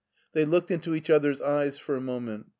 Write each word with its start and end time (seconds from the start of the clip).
They 0.33 0.45
looked 0.45 0.71
into 0.71 0.95
each 0.95 1.11
other's 1.11 1.41
eyes 1.41 1.77
for 1.77 1.95
a 1.95 2.01
moment. 2.01 2.47